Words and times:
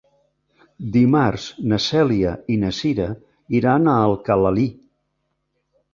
Dimarts 0.95 1.43
na 1.73 1.79
Cèlia 1.89 2.33
i 2.53 2.57
na 2.63 2.71
Cira 2.79 3.07
iran 3.61 3.93
a 3.95 3.99
Alcalalí. 4.07 4.69